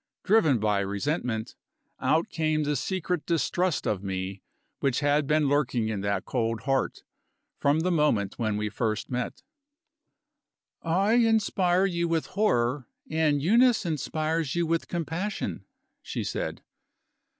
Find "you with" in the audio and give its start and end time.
11.85-12.25, 14.55-14.87